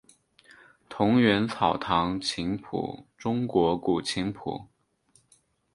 [0.89, 4.65] 桐园草堂琴谱中国古琴谱。